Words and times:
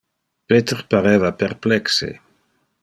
Peter 0.51 0.79
pareva 0.93 1.31
perplexe. 1.43 2.11